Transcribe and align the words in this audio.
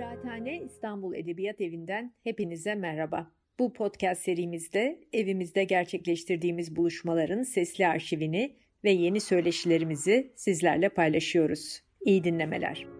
Kıraathane 0.00 0.62
İstanbul 0.62 1.14
Edebiyat 1.14 1.60
Evi'nden 1.60 2.14
hepinize 2.24 2.74
merhaba. 2.74 3.30
Bu 3.58 3.72
podcast 3.72 4.22
serimizde 4.22 5.00
evimizde 5.12 5.64
gerçekleştirdiğimiz 5.64 6.76
buluşmaların 6.76 7.42
sesli 7.42 7.86
arşivini 7.86 8.56
ve 8.84 8.90
yeni 8.90 9.20
söyleşilerimizi 9.20 10.32
sizlerle 10.36 10.88
paylaşıyoruz. 10.88 11.80
İyi 12.04 12.24
dinlemeler. 12.24 12.99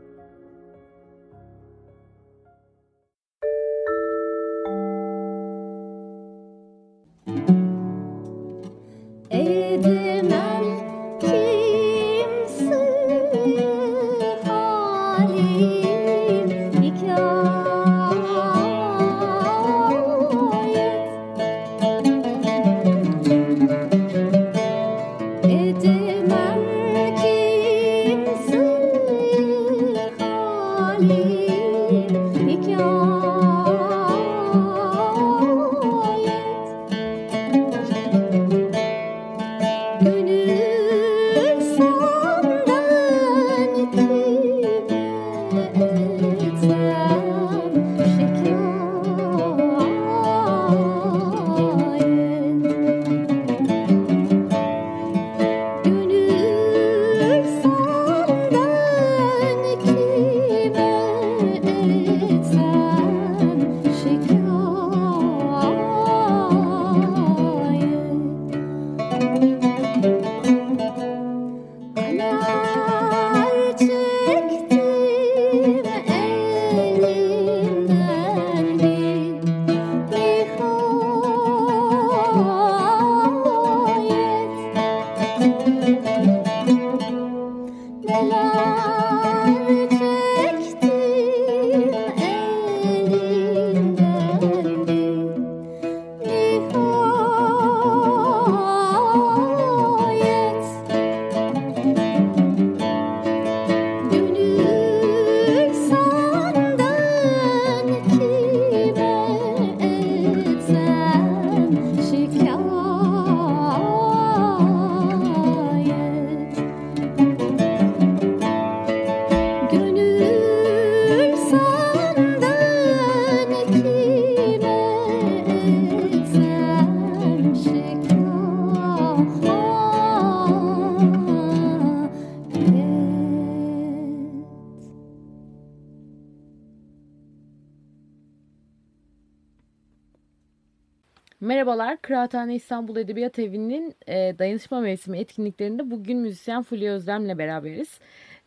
Kıraathane 142.10 142.54
İstanbul 142.54 142.96
Edebiyat 142.96 143.38
Evi'nin 143.38 143.94
e, 144.06 144.38
dayanışma 144.38 144.80
mevsimi 144.80 145.18
etkinliklerinde 145.18 145.90
bugün 145.90 146.18
müzisyen 146.18 146.62
Fulya 146.62 146.92
Özlem'le 146.92 147.38
beraberiz. 147.38 148.00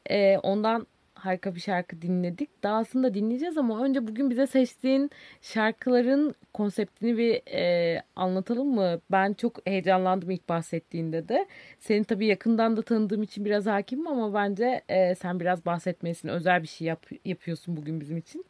E, 0.10 0.38
ondan 0.38 0.88
harika 1.14 1.56
bir 1.56 1.60
şarkı 1.60 2.02
dinledik. 2.02 2.64
Daha 2.64 2.78
aslında 2.78 3.14
dinleyeceğiz 3.14 3.58
ama 3.58 3.84
önce 3.84 4.08
bugün 4.08 4.30
bize 4.30 4.48
seçtiğin 4.48 5.10
şarkıların 5.42 6.36
konseptini 6.54 7.18
bir 7.18 7.42
e, 7.54 8.02
anlatalım 8.16 8.68
mı? 8.76 9.02
Ben 9.12 9.34
çok 9.34 9.68
heyecanlandım 9.68 10.32
ilk 10.32 10.50
bahsettiğinde 10.50 11.28
de. 11.30 11.46
Seni 11.80 12.04
tabii 12.04 12.26
yakından 12.26 12.78
da 12.78 12.82
tanıdığım 12.82 13.24
için 13.24 13.46
biraz 13.46 13.66
hakimim 13.66 14.08
ama 14.08 14.34
bence 14.34 14.82
e, 14.90 15.16
sen 15.16 15.40
biraz 15.40 15.66
bahsetmesin. 15.66 16.28
Özel 16.28 16.62
bir 16.64 16.68
şey 16.68 16.88
yap, 16.88 17.06
yapıyorsun 17.26 17.78
bugün 17.78 18.02
bizim 18.02 18.18
için. 18.18 18.46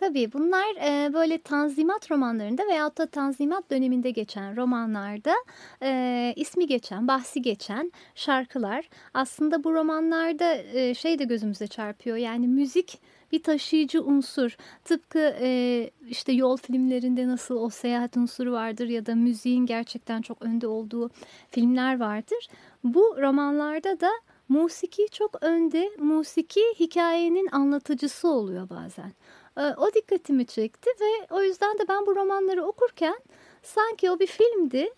Tabii 0.00 0.32
bunlar 0.32 0.76
e, 0.76 1.12
böyle 1.12 1.38
tanzimat 1.38 2.10
romanlarında 2.10 2.66
veyahut 2.66 2.98
da 2.98 3.06
tanzimat 3.06 3.70
döneminde 3.70 4.10
geçen 4.10 4.56
romanlarda 4.56 5.34
e, 5.82 6.32
ismi 6.36 6.66
geçen, 6.66 7.08
bahsi 7.08 7.42
geçen 7.42 7.92
şarkılar. 8.14 8.88
Aslında 9.14 9.64
bu 9.64 9.74
romanlarda 9.74 10.54
e, 10.54 10.94
şey 10.94 11.18
de 11.18 11.24
gözümüze 11.24 11.66
çarpıyor 11.66 12.16
yani 12.16 12.48
müzik 12.48 12.98
bir 13.32 13.42
taşıyıcı 13.42 14.02
unsur. 14.02 14.56
Tıpkı 14.84 15.34
e, 15.40 15.90
işte 16.08 16.32
yol 16.32 16.56
filmlerinde 16.56 17.28
nasıl 17.28 17.56
o 17.56 17.70
seyahat 17.70 18.16
unsuru 18.16 18.52
vardır 18.52 18.88
ya 18.88 19.06
da 19.06 19.14
müziğin 19.14 19.66
gerçekten 19.66 20.22
çok 20.22 20.42
önde 20.42 20.66
olduğu 20.66 21.10
filmler 21.50 22.00
vardır. 22.00 22.48
Bu 22.84 23.16
romanlarda 23.18 24.00
da 24.00 24.10
musiki 24.48 25.06
çok 25.12 25.42
önde, 25.42 25.90
musiki 25.98 26.62
hikayenin 26.80 27.48
anlatıcısı 27.52 28.28
oluyor 28.28 28.70
bazen. 28.70 29.12
Ee, 29.60 29.74
o 29.76 29.94
dikkatimi 29.94 30.46
çekti 30.46 30.90
ve 31.00 31.34
o 31.34 31.42
yüzden 31.42 31.78
de 31.78 31.88
ben 31.88 32.06
bu 32.06 32.16
romanları 32.16 32.64
okurken 32.64 33.20
sanki 33.62 34.10
o 34.10 34.20
bir 34.20 34.26
filmdi 34.26 34.88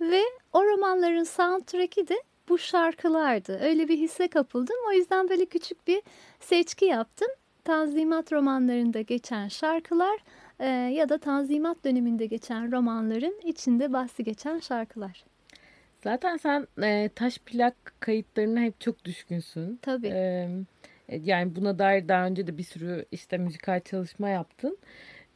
ve 0.00 0.22
o 0.52 0.64
romanların 0.64 1.24
soundtrack'i 1.24 2.08
de 2.08 2.14
bu 2.48 2.58
şarkılardı. 2.58 3.60
Öyle 3.62 3.88
bir 3.88 3.98
hisse 3.98 4.28
kapıldım. 4.28 4.76
O 4.88 4.92
yüzden 4.92 5.28
böyle 5.28 5.44
küçük 5.44 5.86
bir 5.86 6.02
seçki 6.40 6.84
yaptım. 6.84 7.28
Tanzimat 7.64 8.32
romanlarında 8.32 9.00
geçen 9.00 9.48
şarkılar 9.48 10.18
e, 10.58 10.66
ya 10.68 11.08
da 11.08 11.18
Tanzimat 11.18 11.84
döneminde 11.84 12.26
geçen 12.26 12.72
romanların 12.72 13.40
içinde 13.44 13.92
bahsi 13.92 14.24
geçen 14.24 14.58
şarkılar. 14.58 15.24
Zaten 16.04 16.36
sen 16.36 16.66
e, 16.82 17.10
taş 17.14 17.38
plak 17.38 17.74
kayıtlarına 18.00 18.60
hep 18.60 18.80
çok 18.80 19.04
düşkünsün. 19.04 19.78
Tabii. 19.82 20.06
E, 20.06 20.10
e, 20.10 20.48
yani 21.08 21.56
buna 21.56 21.78
dair 21.78 22.08
daha 22.08 22.26
önce 22.26 22.46
de 22.46 22.58
bir 22.58 22.62
sürü 22.62 23.04
işte 23.12 23.38
müzikal 23.38 23.80
çalışma 23.80 24.28
yaptın. 24.28 24.78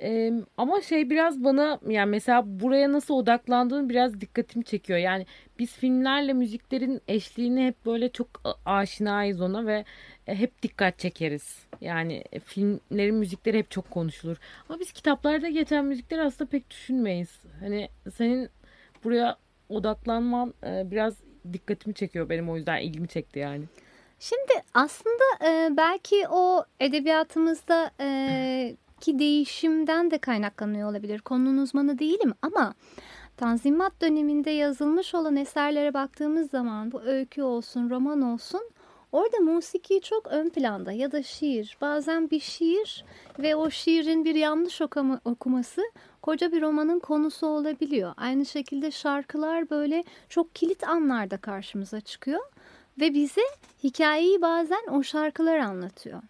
Ee, 0.03 0.33
ama 0.57 0.81
şey 0.81 1.11
biraz 1.11 1.45
bana 1.45 1.81
yani 1.89 2.11
mesela 2.11 2.43
buraya 2.47 2.93
nasıl 2.93 3.15
odaklandığın 3.15 3.89
biraz 3.89 4.21
dikkatimi 4.21 4.65
çekiyor. 4.65 4.99
Yani 4.99 5.27
biz 5.59 5.73
filmlerle 5.73 6.33
müziklerin 6.33 7.01
eşliğini 7.09 7.67
hep 7.67 7.87
böyle 7.87 8.09
çok 8.09 8.29
aşinayız 8.65 9.41
ona 9.41 9.67
ve 9.67 9.85
e, 10.27 10.35
hep 10.35 10.63
dikkat 10.63 10.99
çekeriz. 10.99 11.67
Yani 11.81 12.25
e, 12.33 12.41
filmlerin 12.41 13.15
müzikleri 13.15 13.59
hep 13.59 13.71
çok 13.71 13.91
konuşulur. 13.91 14.37
Ama 14.69 14.81
biz 14.81 14.93
kitaplarda 14.93 15.49
geçen 15.49 15.85
müzikleri 15.85 16.23
aslında 16.23 16.51
pek 16.51 16.71
düşünmeyiz. 16.71 17.41
Hani 17.61 17.89
senin 18.15 18.49
buraya 19.05 19.37
odaklanman 19.69 20.55
biraz 20.65 21.15
dikkatimi 21.53 21.95
çekiyor 21.95 22.29
benim 22.29 22.51
o 22.51 22.57
yüzden 22.57 22.81
ilgimi 22.81 23.09
çekti 23.09 23.39
yani. 23.39 23.65
Şimdi 24.21 24.53
aslında 24.75 25.25
e, 25.45 25.77
belki 25.77 26.29
o 26.29 26.65
edebiyatımızda 26.81 27.91
e, 28.01 28.77
ki 29.01 29.19
değişimden 29.19 30.11
de 30.11 30.19
kaynaklanıyor 30.19 30.91
olabilir. 30.91 31.21
Konunun 31.21 31.59
uzmanı 31.59 31.99
değilim 31.99 32.35
ama 32.43 32.75
Tanzimat 33.37 34.01
döneminde 34.01 34.51
yazılmış 34.51 35.15
olan 35.15 35.37
eserlere 35.37 35.95
baktığımız 35.95 36.51
zaman 36.51 36.93
bu 36.93 37.01
öykü 37.03 37.43
olsun, 37.43 37.91
roman 37.91 38.23
olsun 38.23 38.71
orada 39.13 39.39
musiki 39.39 40.01
çok 40.01 40.27
ön 40.27 40.49
planda 40.49 40.93
ya 40.93 41.13
da 41.13 41.23
şiir. 41.23 41.77
Bazen 41.81 42.31
bir 42.31 42.41
şiir 42.41 43.05
ve 43.39 43.57
o 43.57 43.71
şiirin 43.71 44.25
bir 44.25 44.35
yanlış 44.35 44.81
okuma, 44.81 45.21
okuması 45.25 45.83
koca 46.23 46.53
bir 46.53 46.63
romanın 46.63 46.99
konusu 46.99 47.47
olabiliyor. 47.47 48.15
Aynı 48.17 48.47
şekilde 48.47 48.91
şarkılar 48.91 49.71
böyle 49.71 50.05
çok 50.29 50.55
kilit 50.55 50.85
anlarda 50.85 51.37
karşımıza 51.37 52.01
çıkıyor 52.01 52.41
ve 53.01 53.15
bize 53.15 53.41
hikayeyi 53.85 54.43
bazen 54.43 54.87
o 54.91 55.03
şarkılar 55.03 55.59
anlatıyor. 55.59 56.23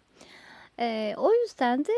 E, 0.79 1.13
o 1.17 1.33
yüzden 1.33 1.85
de 1.85 1.93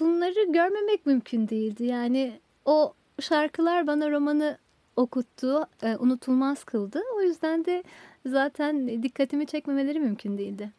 bunları 0.00 0.52
görmemek 0.52 1.06
mümkün 1.06 1.48
değildi. 1.48 1.84
Yani 1.84 2.40
o 2.64 2.94
şarkılar 3.20 3.86
bana 3.86 4.10
romanı 4.10 4.58
okuttu, 4.96 5.66
e, 5.82 5.96
unutulmaz 5.96 6.64
kıldı. 6.64 7.02
O 7.16 7.22
yüzden 7.22 7.64
de 7.64 7.84
zaten 8.26 9.02
dikkatimi 9.02 9.46
çekmemeleri 9.46 10.00
mümkün 10.00 10.38
değildi. 10.38 10.70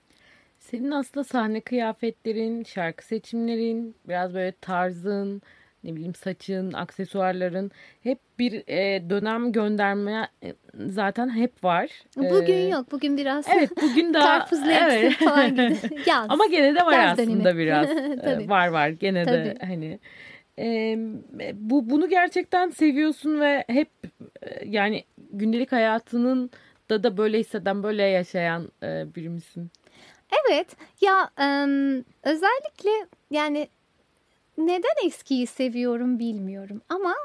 Senin 0.60 0.92
aslında 0.92 1.24
sahne 1.24 1.62
kıyafetlerin, 1.62 2.64
şarkı 2.64 3.06
seçimlerin, 3.06 3.96
biraz 4.08 4.34
böyle 4.34 4.52
tarzın, 4.52 5.42
ne 5.88 5.95
bileyim 5.95 6.16
saçın, 6.16 6.74
aksesuarların 6.74 7.72
hep 8.04 8.19
bir 8.39 8.63
e, 8.68 9.10
dönem 9.10 9.51
gönderme 9.51 10.28
e, 10.44 10.54
zaten 10.75 11.30
hep 11.30 11.63
var. 11.63 11.89
Bugün 12.16 12.54
ee, 12.54 12.68
yok. 12.68 12.92
Bugün 12.92 13.18
biraz 13.18 13.48
Evet 13.57 13.72
bugün 13.81 14.13
daha 14.13 14.24
karpuzlu 14.39 14.72
evet. 14.72 15.13
falan 15.13 15.50
gibi. 15.50 15.78
Yaz. 16.06 16.25
Ama 16.30 16.45
gene 16.45 16.75
de 16.75 16.86
var 16.86 16.94
Yaz 16.94 17.19
aslında 17.19 17.44
dönemi. 17.44 17.57
biraz. 17.57 17.88
Tabii. 18.24 18.50
var 18.50 18.68
var 18.68 18.89
gene 18.89 19.25
Tabii. 19.25 19.36
de 19.36 19.57
hani 19.66 20.00
e, 20.60 20.98
bu 21.54 21.90
bunu 21.90 22.10
gerçekten 22.10 22.69
seviyorsun 22.69 23.40
ve 23.40 23.63
hep 23.68 23.90
e, 24.42 24.66
yani 24.66 25.04
gündelik 25.31 25.72
hayatının 25.72 26.51
da 26.90 27.04
da 27.04 27.18
böyle 27.18 27.40
hisseden 27.40 27.83
böyle 27.83 28.04
yaşayan 28.04 28.72
e, 28.83 29.16
biri 29.16 29.30
misin? 29.30 29.72
Evet 30.48 30.68
ya 31.01 31.30
e, 31.40 31.48
özellikle 32.24 32.92
yani 33.31 33.68
neden 34.57 35.07
eskiyi 35.07 35.48
seviyorum 35.48 36.19
bilmiyorum 36.19 36.81
ama 36.89 37.15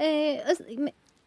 e, 0.00 0.40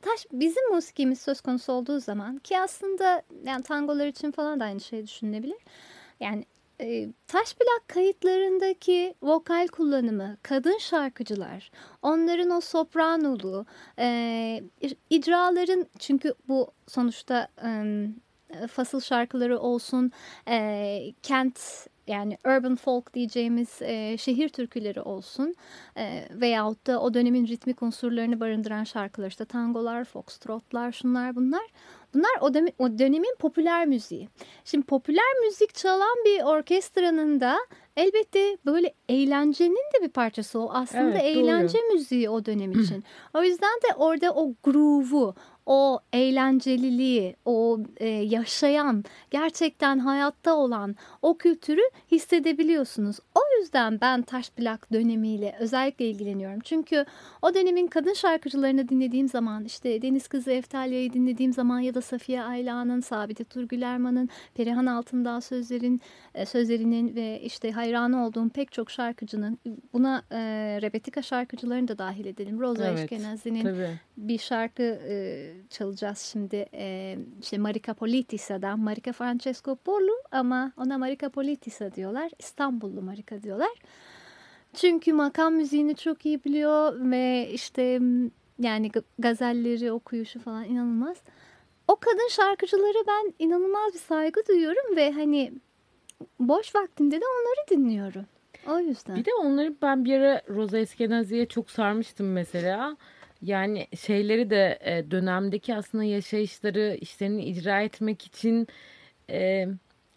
taş 0.01 0.25
bizim 0.31 0.73
musikimiz 0.73 1.21
söz 1.21 1.41
konusu 1.41 1.73
olduğu 1.73 1.99
zaman 1.99 2.37
ki 2.37 2.59
aslında 2.59 3.21
yani 3.43 3.63
tangolar 3.63 4.07
için 4.07 4.31
falan 4.31 4.59
da 4.59 4.63
aynı 4.63 4.79
şey 4.79 5.03
düşünülebilir. 5.07 5.57
Yani 6.19 6.45
e, 6.81 7.07
taş 7.27 7.53
plak 7.53 7.87
kayıtlarındaki 7.87 9.15
vokal 9.21 9.67
kullanımı, 9.67 10.37
kadın 10.43 10.77
şarkıcılar, 10.77 11.71
onların 12.01 12.49
o 12.49 12.61
sopranolu, 12.61 13.65
e, 13.99 14.63
icraların 15.09 15.85
çünkü 15.99 16.33
bu 16.47 16.71
sonuçta 16.87 17.47
e, 17.63 18.67
fasıl 18.67 18.99
şarkıları 18.99 19.59
olsun, 19.59 20.11
e, 20.47 20.99
kent 21.23 21.87
yani 22.07 22.37
urban 22.45 22.75
folk 22.75 23.13
diyeceğimiz 23.13 23.81
e, 23.81 24.17
şehir 24.17 24.49
türküleri 24.49 25.01
olsun 25.01 25.55
e, 25.97 26.27
veyahut 26.31 26.87
da 26.87 27.01
o 27.01 27.13
dönemin 27.13 27.47
ritmik 27.47 27.83
unsurlarını 27.83 28.39
barındıran 28.39 28.83
şarkılar 28.83 29.27
işte 29.27 29.45
tangolar, 29.45 30.05
foxtrotlar 30.05 30.91
şunlar 30.91 31.35
bunlar. 31.35 31.63
Bunlar 32.13 32.31
o, 32.41 32.53
dönem, 32.53 32.73
o 32.79 32.99
dönemin 32.99 33.35
popüler 33.39 33.87
müziği. 33.87 34.29
Şimdi 34.65 34.85
popüler 34.85 35.39
müzik 35.45 35.75
çalan 35.75 36.17
bir 36.25 36.43
orkestranın 36.43 37.39
da 37.39 37.57
elbette 37.97 38.57
böyle 38.65 38.93
eğlencenin 39.09 39.91
de 39.95 40.03
bir 40.03 40.09
parçası 40.09 40.59
o. 40.59 40.69
Aslında 40.73 41.19
evet, 41.19 41.37
eğlence 41.37 41.77
doğru. 41.77 41.93
müziği 41.93 42.29
o 42.29 42.45
dönem 42.45 42.71
için. 42.81 43.03
o 43.33 43.43
yüzden 43.43 43.79
de 43.89 43.95
orada 43.95 44.33
o 44.33 44.53
groove'u, 44.63 45.35
o 45.65 45.99
eğlenceliliği, 46.13 47.35
o 47.45 47.79
e, 47.97 48.07
yaşayan, 48.07 49.03
gerçekten 49.31 49.99
hayatta 49.99 50.55
olan 50.55 50.95
o 51.21 51.37
kültürü 51.37 51.81
hissedebiliyorsunuz. 52.11 53.19
O 53.35 53.39
yüzden 53.59 54.01
ben 54.01 54.21
taş 54.21 54.49
plak 54.49 54.93
dönemiyle 54.93 55.55
özellikle 55.59 56.09
ilgileniyorum. 56.09 56.59
Çünkü 56.59 57.05
o 57.41 57.53
dönemin 57.53 57.87
kadın 57.87 58.13
şarkıcılarını 58.13 58.89
dinlediğim 58.89 59.27
zaman, 59.27 59.65
işte 59.65 60.01
Deniz 60.01 60.27
Kızı 60.27 60.51
Eftalya'yı 60.51 61.13
dinlediğim 61.13 61.53
zaman 61.53 61.79
ya 61.79 61.93
da 61.93 62.01
Safiye 62.01 62.43
Ayla'nın, 62.43 62.99
Sabite 62.99 63.43
Turgül 63.43 63.81
Erman'ın, 63.81 64.29
Perihan 64.55 64.85
Altındağ 64.85 65.41
sözlerin, 65.41 66.01
e, 66.35 66.45
sözlerinin 66.45 67.15
ve 67.15 67.41
işte 67.41 67.71
hayranı 67.71 68.25
olduğum 68.25 68.49
pek 68.49 68.71
çok 68.71 68.91
şarkıcının, 68.91 69.59
buna 69.93 70.23
e, 70.31 70.39
Rebetika 70.81 71.21
şarkıcılarını 71.21 71.87
da 71.87 71.97
dahil 71.97 72.25
edelim. 72.25 72.59
Rosa 72.59 72.87
evet, 72.87 72.99
Eşkenazi'nin 72.99 73.77
bir 74.17 74.37
şarkı 74.37 74.83
e, 74.83 75.51
çalacağız 75.69 76.19
şimdi. 76.19 76.65
E, 76.73 77.17
işte 77.41 77.57
Marika 77.57 77.93
Politisa'dan 77.93 78.79
Marika 78.79 79.11
Francesco 79.13 79.75
Porlu 79.75 80.13
ama 80.31 80.71
ona 80.77 80.97
Marika 80.97 81.29
Politisa 81.29 81.95
diyorlar. 81.95 82.31
İstanbullu 82.39 83.01
Marika 83.01 83.42
diyorlar. 83.43 83.71
Çünkü 84.73 85.13
makam 85.13 85.53
müziğini 85.53 85.95
çok 85.95 86.25
iyi 86.25 86.43
biliyor 86.43 87.11
ve 87.11 87.49
işte 87.53 87.99
yani 88.59 88.91
gazelleri 89.19 89.91
okuyuşu 89.91 90.39
falan 90.39 90.65
inanılmaz. 90.65 91.17
O 91.87 91.95
kadın 91.95 92.29
şarkıcıları 92.29 93.07
ben 93.07 93.33
inanılmaz 93.39 93.93
bir 93.93 93.99
saygı 93.99 94.41
duyuyorum 94.47 94.95
ve 94.95 95.11
hani 95.11 95.53
boş 96.39 96.75
vaktimde 96.75 97.21
de 97.21 97.25
onları 97.25 97.69
dinliyorum. 97.69 98.25
O 98.67 98.79
yüzden. 98.79 99.15
Bir 99.15 99.25
de 99.25 99.29
onları 99.41 99.75
ben 99.81 100.05
bir 100.05 100.19
ara 100.19 100.41
Rosa 100.49 100.77
Eskenazi'ye 100.77 101.45
çok 101.45 101.71
sarmıştım 101.71 102.31
mesela. 102.31 102.97
Yani 103.41 103.87
şeyleri 103.99 104.49
de 104.49 104.79
e, 104.81 105.11
dönemdeki 105.11 105.75
aslında 105.75 106.03
yaşayışları 106.03 106.97
işlerini 107.01 107.45
icra 107.45 107.81
etmek 107.81 108.25
için 108.25 108.67
e, 109.29 109.67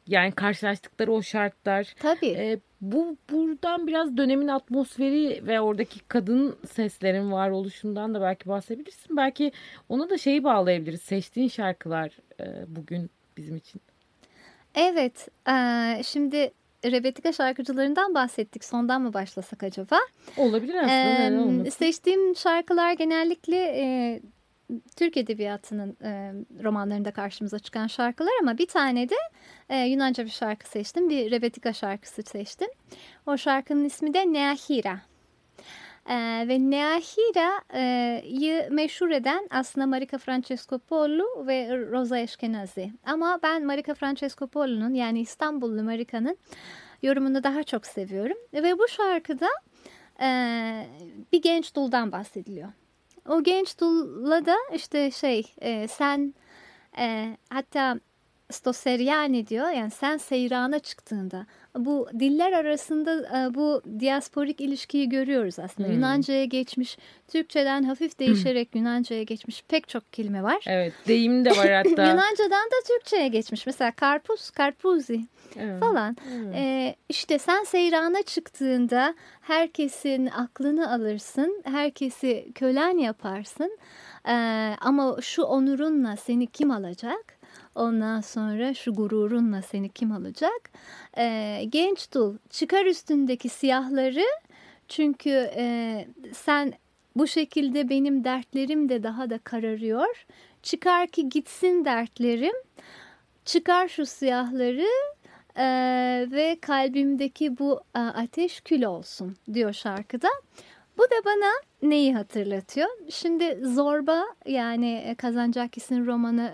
yani 0.07 0.33
karşılaştıkları 0.33 1.13
o 1.13 1.23
şartlar. 1.23 1.95
Tabii. 2.01 2.61
Bu 2.81 3.17
buradan 3.31 3.87
biraz 3.87 4.17
dönemin 4.17 4.49
atmosferi 4.49 5.47
ve 5.47 5.61
oradaki 5.61 6.01
kadın 6.01 6.57
seslerin 6.73 7.33
var 7.33 7.51
oluşundan 7.51 8.15
da 8.15 8.21
belki 8.21 8.49
bahsedebilirsin. 8.49 9.17
Belki 9.17 9.53
ona 9.89 10.11
da 10.11 10.19
şeyi 10.19 10.45
bağlayabiliriz. 10.45 11.01
Seçtiğin 11.01 11.49
şarkılar 11.49 12.13
e, 12.41 12.65
bugün 12.67 13.11
bizim 13.37 13.57
için. 13.57 13.81
Evet. 14.75 15.29
E, 15.49 15.55
şimdi 16.05 16.53
Rebetika 16.85 17.33
şarkıcılarından 17.33 18.15
bahsettik. 18.15 18.65
Sondan 18.65 19.03
mı 19.03 19.15
başlasak 19.15 19.63
acaba? 19.63 19.99
Olabilir 20.37 20.75
aslında. 20.75 21.67
Ee, 21.67 21.71
seçtiğim 21.71 22.37
şarkılar 22.37 22.93
genellikle 22.93 23.57
e, 23.57 24.21
Türk 24.97 25.17
Edebiyatı'nın 25.17 25.97
e, 26.03 26.33
romanlarında 26.65 27.11
karşımıza 27.11 27.59
çıkan 27.59 27.87
şarkılar 27.87 28.33
ama 28.41 28.59
bir 28.59 28.67
tane 28.67 29.09
de 29.09 29.15
e, 29.69 29.79
Yunanca 29.79 30.25
bir 30.25 30.31
şarkı 30.31 30.69
seçtim. 30.69 31.11
Bir 31.11 31.31
Rebetika 31.31 31.73
şarkısı 31.73 32.23
seçtim. 32.23 32.69
O 33.27 33.37
şarkının 33.37 33.85
ismi 33.85 34.15
de 34.15 34.33
Neahira. 34.33 35.01
Ee, 36.09 36.45
ve 36.49 36.71
Neahira'yı 36.71 38.69
meşhur 38.71 39.11
eden 39.11 39.49
aslında 39.51 39.87
Marika 39.87 40.19
Francescopoğlu 40.19 41.47
ve 41.47 41.89
Rosa 41.91 42.19
Eşkenazi. 42.19 42.93
Ama 43.07 43.39
ben 43.43 43.65
Marika 43.65 43.95
Francescopoğlu'nun 43.95 44.95
yani 44.95 45.21
İstanbullu 45.21 45.83
Marika'nın 45.83 46.39
yorumunu 47.03 47.43
daha 47.43 47.63
çok 47.63 47.87
seviyorum. 47.87 48.37
Ve 48.53 48.79
bu 48.79 48.89
şarkıda 48.89 49.49
e, 50.21 50.29
bir 51.33 51.43
genç 51.43 51.77
duldan 51.77 52.13
bahsediliyor. 52.13 52.69
O 53.29 53.43
genç 53.43 53.81
dulla 53.81 54.47
da 54.47 54.57
işte 54.75 55.11
şey 55.11 55.43
e, 55.61 55.89
sen 55.89 56.35
e, 56.99 57.37
hatta 57.51 58.01
Stoseryani 58.51 59.47
diyor 59.47 59.71
yani 59.71 59.91
sen 59.91 60.17
seyrana 60.17 60.79
çıktığında 60.79 61.47
bu 61.77 62.09
diller 62.21 62.53
arasında 62.53 63.13
e, 63.13 63.55
bu 63.55 63.83
diasporik 64.01 64.61
ilişkiyi 64.61 65.09
görüyoruz 65.09 65.59
aslında. 65.59 65.89
Hmm. 65.89 65.95
Yunanca'ya 65.95 66.45
geçmiş, 66.45 66.99
Türkçeden 67.29 67.83
hafif 67.83 68.19
değişerek. 68.19 68.75
Yunanca'ya 68.75 69.23
geçmiş 69.23 69.63
pek 69.69 69.89
çok 69.89 70.13
kelime 70.13 70.43
var. 70.43 70.65
Evet, 70.67 70.93
deyim 71.09 71.45
de 71.45 71.51
var 71.51 71.71
hatta. 71.73 72.11
Yunanca'dan 72.11 72.67
da 72.67 72.87
Türkçe'ye 72.89 73.29
geçmiş. 73.29 73.67
Mesela 73.67 73.91
karpuz, 73.91 74.51
karpuzi 74.51 75.21
evet. 75.61 75.81
falan. 75.81 76.17
Evet. 76.35 76.55
Ee, 76.55 76.97
işte 77.09 77.39
sen 77.39 77.65
seyrana 77.65 78.23
çıktığında 78.23 79.15
herkesin 79.41 80.27
aklını 80.27 80.93
alırsın, 80.93 81.63
herkesi 81.65 82.49
kölen 82.55 82.99
yaparsın. 82.99 83.79
Ee, 84.29 84.33
ama 84.81 85.17
şu 85.21 85.43
onurunla 85.43 86.17
seni 86.17 86.47
kim 86.47 86.71
alacak? 86.71 87.37
Ondan 87.75 88.21
sonra 88.21 88.75
şu 88.75 88.95
gururunla 88.95 89.63
seni 89.63 89.89
kim 89.89 90.13
alacak? 90.13 90.71
Ee, 91.19 91.63
genç 91.69 92.15
dul 92.15 92.37
çıkar 92.51 92.87
üstündeki 92.87 93.49
siyahları 93.49 94.25
çünkü 94.89 95.51
e, 95.57 96.07
sen 96.33 96.73
bu 97.17 97.27
şekilde 97.27 97.89
benim 97.89 98.25
dertlerim 98.25 98.89
de 98.89 99.03
daha 99.03 99.31
da 99.31 99.39
kararıyor. 99.39 100.27
Çıkar 100.63 101.07
ki 101.07 101.29
gitsin 101.29 101.85
dertlerim. 101.85 102.55
Çıkar 103.45 103.89
şu 103.89 104.07
siyahları 104.07 104.87
e, 105.57 105.67
ve 106.31 106.59
kalbimdeki 106.61 107.59
bu 107.59 107.81
e, 107.95 107.99
ateş 107.99 108.61
kül 108.61 108.83
olsun 108.83 109.37
diyor 109.53 109.73
şarkıda. 109.73 110.29
Bu 110.99 111.03
da 111.03 111.25
bana 111.25 111.51
neyi 111.91 112.15
hatırlatıyor? 112.15 112.89
Şimdi 113.11 113.59
Zorba 113.63 114.25
yani 114.47 114.95
e, 115.07 115.15
Kazancakis'in 115.15 116.07
romanı 116.07 116.53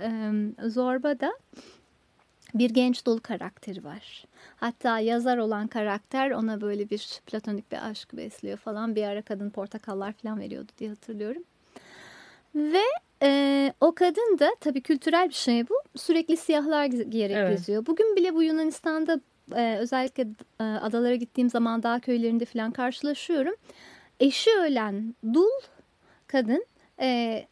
e, 0.62 0.68
Zorba'da 0.68 1.32
bir 2.54 2.71
genç 2.71 3.06
dul 3.06 3.18
karakteri 3.18 3.85
var. 3.85 4.25
Hatta 4.56 4.99
yazar 4.99 5.38
olan 5.38 5.66
karakter 5.66 6.30
ona 6.30 6.61
böyle 6.61 6.90
bir 6.90 7.21
platonik 7.26 7.73
bir 7.73 7.90
aşk 7.90 8.16
besliyor 8.16 8.59
falan. 8.59 8.97
Bir 8.97 9.04
ara 9.04 9.23
kadın 9.23 9.50
portakallar 9.50 10.12
falan 10.12 10.40
veriyordu 10.40 10.73
diye 10.78 10.90
hatırlıyorum. 10.90 11.42
Ve 12.54 12.85
e, 13.23 13.73
o 13.81 13.95
kadın 13.95 14.38
da 14.38 14.50
tabii 14.61 14.81
kültürel 14.81 15.29
bir 15.29 15.35
şey 15.35 15.69
bu. 15.69 15.75
Sürekli 15.97 16.37
siyahlar 16.37 16.85
giyerek 16.87 17.37
evet. 17.37 17.59
geziyor. 17.59 17.87
Bugün 17.87 18.17
bile 18.17 18.35
bu 18.35 18.43
Yunanistan'da 18.43 19.21
e, 19.57 19.76
özellikle 19.79 20.26
e, 20.61 20.64
adalara 20.64 21.14
gittiğim 21.14 21.50
zaman 21.50 21.83
dağ 21.83 22.00
köylerinde 22.00 22.45
falan 22.45 22.71
karşılaşıyorum. 22.71 23.55
Eşi 24.21 24.50
ölen 24.50 25.14
dul 25.33 25.61
kadın 26.26 26.67
e, 27.00 27.47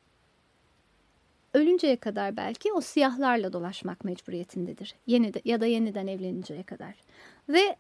ölünceye 1.55 1.97
kadar 1.97 2.37
belki 2.37 2.73
o 2.73 2.81
siyahlarla 2.81 3.53
dolaşmak 3.53 4.05
mecburiyetindedir. 4.05 4.95
Yeni 5.07 5.35
de, 5.35 5.41
ya 5.45 5.61
da 5.61 5.67
yeniden 5.67 6.07
evleninceye 6.07 6.63
kadar. 6.63 6.95
Ve 7.49 7.77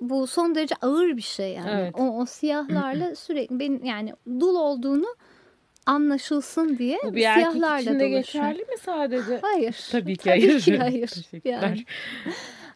bu 0.00 0.26
son 0.26 0.54
derece 0.54 0.74
ağır 0.82 1.16
bir 1.16 1.22
şey 1.22 1.52
yani. 1.52 1.70
Evet. 1.70 1.94
O, 1.98 2.20
o 2.20 2.26
siyahlarla 2.26 3.14
sürekli 3.16 3.58
benim 3.58 3.84
yani 3.84 4.14
dul 4.40 4.54
olduğunu 4.54 5.16
anlaşılsın 5.86 6.78
diye 6.78 6.98
Bu 7.04 7.14
bir 7.14 7.20
siyahlarla 7.20 7.74
erkek 7.74 7.86
için 7.88 8.00
de 8.00 8.08
geçerli 8.08 8.58
mi 8.58 8.78
sadece? 8.84 9.38
Hayır. 9.42 9.76
Tabii 9.92 10.16
ki 10.16 10.30
hayır. 10.30 10.60
Tabii 10.60 10.62
ki 10.62 10.78
hayır. 10.78 11.10
Yani. 11.44 11.84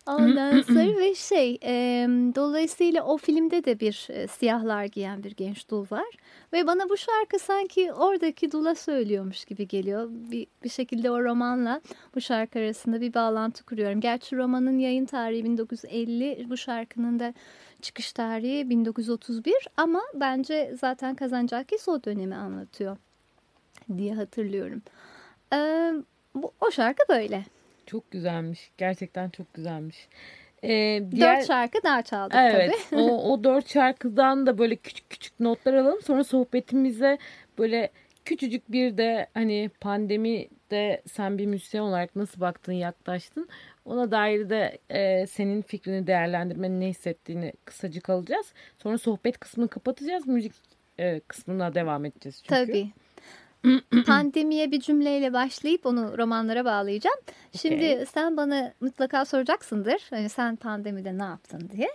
Ondan 0.07 0.61
sonra 0.69 0.97
ve 0.99 1.15
şey 1.15 1.59
e, 1.63 2.07
dolayısıyla 2.35 3.03
o 3.03 3.17
filmde 3.17 3.65
de 3.65 3.81
bir 3.81 4.09
e, 4.11 4.27
siyahlar 4.27 4.85
giyen 4.85 5.25
bir 5.25 5.31
genç 5.31 5.71
dul 5.71 5.87
var. 5.91 6.07
Ve 6.53 6.67
bana 6.67 6.89
bu 6.89 6.97
şarkı 6.97 7.39
sanki 7.39 7.93
oradaki 7.93 8.53
dula 8.53 8.75
söylüyormuş 8.75 9.45
gibi 9.45 9.69
geliyor. 9.69 10.09
Bir, 10.11 10.47
bir 10.65 10.69
şekilde 10.69 11.11
o 11.11 11.25
romanla 11.25 11.81
bu 12.15 12.21
şarkı 12.21 12.59
arasında 12.59 13.01
bir 13.01 13.15
bağlantı 13.15 13.65
kuruyorum. 13.65 14.01
Gerçi 14.01 14.37
romanın 14.37 14.79
yayın 14.79 15.07
tarihi 15.07 15.45
1950 15.45 16.47
bu 16.51 16.57
şarkının 16.57 17.19
da 17.19 17.35
çıkış 17.83 18.13
tarihi 18.13 18.71
1931 18.71 19.55
ama 19.77 20.01
bence 20.15 20.75
zaten 20.81 21.15
Kazancakis 21.15 21.89
o 21.89 22.05
dönemi 22.05 22.35
anlatıyor 22.35 22.97
diye 23.97 24.15
hatırlıyorum. 24.15 24.83
Ee, 25.53 25.93
bu, 26.35 26.53
o 26.61 26.71
şarkı 26.71 27.03
böyle. 27.09 27.45
Çok 27.87 28.11
güzelmiş. 28.11 28.71
Gerçekten 28.79 29.31
çok 29.31 29.55
güzelmiş. 29.55 30.09
Ee, 30.65 31.03
diğer... 31.11 31.39
Dört 31.39 31.47
şarkı 31.47 31.83
daha 31.83 32.03
çaldık 32.03 32.37
evet, 32.41 32.87
tabii. 32.91 33.01
o, 33.01 33.33
o 33.33 33.45
dört 33.45 33.69
şarkıdan 33.69 34.47
da 34.47 34.59
böyle 34.59 34.77
küçük 34.77 35.11
küçük 35.11 35.41
notlar 35.41 35.75
alalım. 35.75 36.03
Sonra 36.03 36.25
sohbetimize 36.25 37.19
böyle 37.59 37.91
küçücük 38.25 38.73
bir 38.73 38.97
de 38.97 39.27
hani 39.35 39.71
pandemi 39.81 40.49
de 40.71 41.03
sen 41.13 41.39
bir 41.39 41.47
müzisyen 41.47 41.83
olarak 41.83 42.17
nasıl 42.17 42.41
baktın, 42.41 42.73
yaklaştın. 42.73 43.49
Ona 43.87 44.11
dair 44.11 44.51
de 44.51 44.79
e, 44.91 45.27
senin 45.27 45.63
fikrini 45.63 46.07
değerlendirmenin 46.07 46.81
ne 46.81 46.89
hissettiğini 46.89 47.53
kısacık 47.65 48.11
alacağız. 48.11 48.47
Sonra 48.79 48.99
sohbet 48.99 49.39
kısmını 49.39 49.69
kapatacağız. 49.69 50.27
Müzik 50.27 50.53
e, 50.99 51.21
kısmına 51.21 51.75
devam 51.75 52.05
edeceğiz 52.05 52.43
çünkü. 52.45 52.67
Tabii. 52.67 52.91
pandemiye 54.07 54.71
bir 54.71 54.81
cümleyle 54.81 55.33
başlayıp 55.33 55.87
onu 55.87 56.19
romanlara 56.19 56.65
bağlayacağım. 56.65 57.19
Şimdi 57.57 57.93
okay. 57.93 58.07
sen 58.07 58.37
bana 58.37 58.73
mutlaka 58.81 59.25
soracaksındır. 59.25 60.07
Hani 60.11 60.29
sen 60.29 60.57
pandemide 60.57 61.19
ne 61.19 61.23
yaptın 61.23 61.71
diye. 61.77 61.89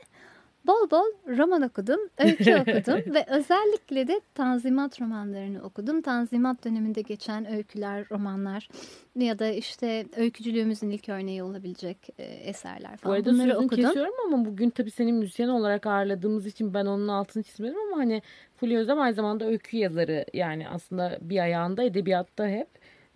Bol 0.67 0.91
bol 0.91 1.37
roman 1.37 1.61
okudum, 1.61 1.99
öykü 2.17 2.55
okudum 2.61 3.13
ve 3.13 3.25
özellikle 3.27 4.07
de 4.07 4.21
Tanzimat 4.35 5.01
romanlarını 5.01 5.63
okudum. 5.63 6.01
Tanzimat 6.01 6.65
döneminde 6.65 7.01
geçen 7.01 7.51
öyküler, 7.51 8.05
romanlar 8.11 8.69
ya 9.15 9.39
da 9.39 9.47
işte 9.47 10.05
öykücülüğümüzün 10.17 10.89
ilk 10.89 11.09
örneği 11.09 11.43
olabilecek 11.43 11.97
e, 12.17 12.23
eserler 12.23 12.97
falan. 12.97 13.15
Bu 13.15 13.17
arada 13.17 13.33
Bunları 13.33 13.57
okudum. 13.57 13.83
kesiyorum 13.83 14.13
ama 14.27 14.45
bugün 14.45 14.69
tabii 14.69 14.91
senin 14.91 15.15
müzisyen 15.15 15.47
olarak 15.47 15.85
ağırladığımız 15.85 16.45
için 16.45 16.73
ben 16.73 16.85
onun 16.85 17.07
altını 17.07 17.43
çizmedim 17.43 17.79
ama 17.87 17.97
hani 17.97 18.21
Fulya 18.57 18.79
Özlem 18.79 18.99
aynı 18.99 19.13
zamanda 19.13 19.45
öykü 19.45 19.77
yazarı 19.77 20.25
yani 20.33 20.69
aslında 20.69 21.17
bir 21.21 21.39
ayağında 21.39 21.83
edebiyatta 21.83 22.47
hep. 22.47 22.67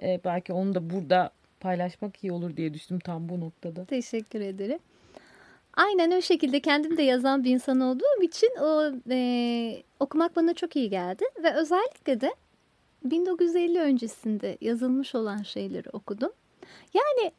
E, 0.01 0.19
belki 0.25 0.53
onu 0.53 0.75
da 0.75 0.89
burada 0.89 1.31
paylaşmak 1.59 2.23
iyi 2.23 2.31
olur 2.31 2.57
diye 2.57 2.73
düşündüm 2.73 2.99
tam 2.99 3.29
bu 3.29 3.39
noktada. 3.39 3.85
Teşekkür 3.85 4.41
ederim. 4.41 4.79
Aynen 5.75 6.11
o 6.11 6.21
şekilde 6.21 6.59
kendim 6.59 6.97
de 6.97 7.01
yazan 7.01 7.43
bir 7.43 7.51
insan 7.51 7.79
olduğum 7.79 8.21
için 8.21 8.49
o 8.61 8.91
e, 9.09 9.83
okumak 9.99 10.35
bana 10.35 10.53
çok 10.53 10.75
iyi 10.75 10.89
geldi. 10.89 11.23
Ve 11.43 11.53
özellikle 11.53 12.21
de 12.21 12.35
1950 13.03 13.79
öncesinde 13.79 14.57
yazılmış 14.61 15.15
olan 15.15 15.43
şeyleri 15.43 15.89
okudum. 15.89 16.31
Yani 16.93 17.31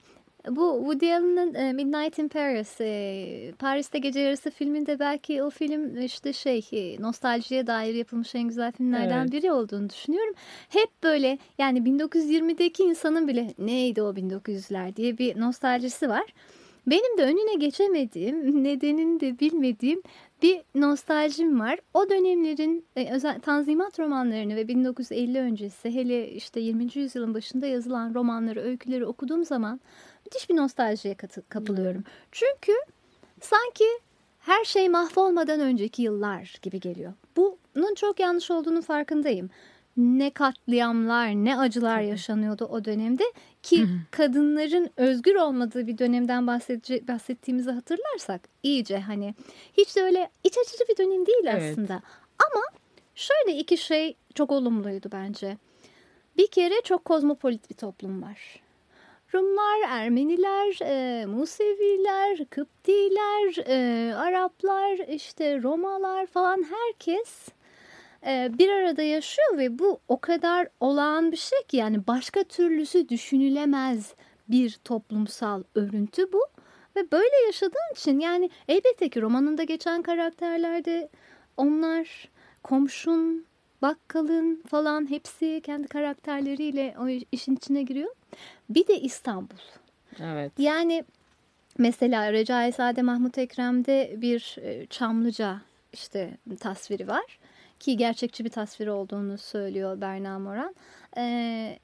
bu 0.49 0.79
Woody 0.79 1.15
Allen'ın 1.15 1.55
e, 1.55 1.73
Midnight 1.73 2.19
in 2.19 2.29
Paris, 2.29 2.81
e, 2.81 3.53
Paris'te 3.59 3.99
Gece 3.99 4.21
Yarısı 4.21 4.51
filminde 4.51 4.99
belki 4.99 5.43
o 5.43 5.51
film 5.51 6.03
işte 6.03 6.33
şey 6.33 6.69
e, 6.73 7.03
nostaljiye 7.03 7.67
dair 7.67 7.95
yapılmış 7.95 8.35
en 8.35 8.49
güzel 8.49 8.73
filmlerden 8.73 9.21
evet. 9.21 9.33
biri 9.33 9.53
olduğunu 9.53 9.91
düşünüyorum. 9.91 10.35
Hep 10.69 10.89
böyle 11.03 11.39
yani 11.59 11.79
1920'deki 11.79 12.83
insanın 12.83 13.29
bile 13.29 13.55
neydi 13.59 14.03
o 14.03 14.15
1900'ler 14.15 14.97
diye 14.97 15.19
bir 15.19 15.41
nostaljisi 15.41 16.09
var. 16.09 16.25
Benim 16.87 17.19
de 17.19 17.23
önüne 17.23 17.55
geçemediğim, 17.55 18.65
nedenini 18.65 19.21
de 19.21 19.39
bilmediğim 19.39 20.03
bir 20.43 20.63
nostaljim 20.75 21.61
var. 21.61 21.79
O 21.95 22.11
dönemlerin 22.11 22.87
e, 22.97 23.13
özel 23.13 23.41
Tanzimat 23.41 23.99
romanlarını 23.99 24.57
ve 24.57 24.69
1950 24.69 25.41
öncesi 25.41 25.95
hele 25.95 26.31
işte 26.31 26.61
20. 26.61 26.89
yüzyılın 26.95 27.35
başında 27.35 27.67
yazılan 27.67 28.15
romanları, 28.15 28.61
öyküleri 28.61 29.07
okuduğum 29.07 29.45
zaman 29.45 29.81
müthiş 30.25 30.51
bir 30.51 30.57
nostaljiye 30.57 31.17
kapılıyorum. 31.49 32.05
Çünkü 32.33 32.73
sanki 33.41 33.85
her 34.39 34.65
şey 34.65 34.89
mahvolmadan 34.89 35.61
önceki 35.61 36.03
yıllar 36.03 36.59
gibi 36.63 36.81
geliyor. 36.81 37.13
Bunun 37.37 37.95
çok 37.95 38.21
yanlış 38.21 38.51
olduğunu 38.51 38.83
farkındayım 38.83 39.51
ne 39.97 40.31
katliamlar 40.31 41.29
ne 41.29 41.59
acılar 41.59 42.01
yaşanıyordu 42.01 42.65
o 42.65 42.85
dönemde 42.85 43.25
ki 43.63 43.87
kadınların 44.11 44.91
özgür 44.97 45.35
olmadığı 45.35 45.87
bir 45.87 45.99
dönemden 45.99 46.47
bahsettiğimizi 46.47 47.71
hatırlarsak 47.71 48.49
iyice 48.63 48.99
hani 48.99 49.35
hiç 49.77 49.97
de 49.97 50.03
öyle 50.03 50.31
iç 50.45 50.59
açıcı 50.59 50.85
bir 50.89 50.97
dönem 50.97 51.27
değil 51.27 51.45
evet. 51.47 51.73
aslında. 51.73 51.95
Ama 52.39 52.63
şöyle 53.15 53.59
iki 53.59 53.79
şey 53.79 54.17
çok 54.35 54.53
olumluydu 54.53 55.09
bence. 55.13 55.57
Bir 56.37 56.47
kere 56.47 56.75
çok 56.85 57.05
kozmopolit 57.05 57.71
bir 57.71 57.75
toplum 57.75 58.23
var. 58.23 58.61
Rumlar, 59.35 59.89
Ermeniler, 59.89 60.79
e, 60.83 61.27
Museviler, 61.27 62.45
Kıptiler, 62.51 63.69
e, 63.69 64.15
Araplar, 64.15 65.09
işte 65.09 65.63
Romalar 65.63 66.27
falan 66.27 66.65
herkes 66.71 67.49
bir 68.27 68.69
arada 68.69 69.03
yaşıyor 69.03 69.59
ve 69.59 69.79
bu 69.79 70.01
o 70.09 70.21
kadar 70.21 70.69
olağan 70.81 71.33
bir 71.33 71.37
şey 71.37 71.59
ki 71.69 71.77
yani 71.77 72.07
başka 72.07 72.45
türlüsü 72.45 73.09
düşünülemez 73.09 74.15
bir 74.49 74.79
toplumsal 74.85 75.63
örüntü 75.75 76.33
bu. 76.33 76.41
Ve 76.97 77.13
böyle 77.13 77.47
yaşadığın 77.47 77.93
için 77.97 78.21
yani 78.21 78.51
elbette 78.69 79.09
ki 79.09 79.23
romanında 79.23 79.65
geçen 79.65 80.03
karakterlerde 80.03 81.09
onlar 81.57 82.29
komşun, 82.63 83.47
bakkalın 83.83 84.63
falan 84.69 85.11
hepsi 85.11 85.61
kendi 85.65 85.89
karakterleriyle 85.89 86.95
o 87.01 87.09
işin 87.33 87.57
içine 87.57 87.83
giriyor. 87.83 88.15
Bir 88.71 88.87
de 88.87 89.01
İstanbul. 89.01 89.57
Evet. 90.21 90.53
Yani 90.59 91.05
mesela 91.79 92.33
Recai 92.33 92.73
Sade 92.73 93.03
Mahmut 93.03 93.39
Ekrem'de 93.39 94.15
bir 94.17 94.57
e, 94.61 94.87
Çamlıca 94.87 95.61
işte 95.93 96.37
tasviri 96.61 97.09
var 97.09 97.39
ki 97.81 97.97
gerçekçi 97.97 98.45
bir 98.45 98.51
tasvir 98.51 98.87
olduğunu 98.87 99.39
söylüyor 99.39 100.01
Berna 100.01 100.39
Moran. 100.39 100.75
Ee, 101.17 101.79